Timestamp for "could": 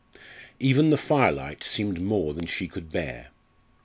2.67-2.91